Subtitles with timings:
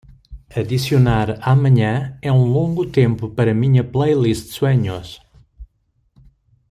[0.55, 5.21] Adicionar Amanhã é um longo tempo para minha playlist Sueños